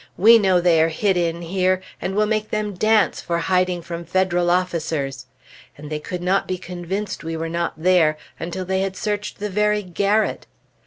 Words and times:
We 0.17 0.39
know 0.39 0.59
they 0.59 0.81
are 0.81 0.87
hid 0.87 1.15
in 1.15 1.43
here, 1.43 1.79
and 2.01 2.15
we'll 2.15 2.25
make 2.25 2.49
them 2.49 2.73
dance 2.73 3.21
for 3.21 3.37
hiding 3.37 3.83
from 3.83 4.03
Federal 4.03 4.49
officers!" 4.49 5.27
And 5.77 5.91
they 5.91 5.99
could 5.99 6.23
not 6.23 6.47
be 6.47 6.57
convinced 6.57 7.19
that 7.19 7.27
we 7.27 7.37
were 7.37 7.47
not 7.49 7.73
there, 7.77 8.17
until 8.39 8.65
they 8.65 8.81
had 8.81 8.97
searched 8.97 9.37
the 9.37 9.47
very 9.51 9.83
garret. 9.83 10.47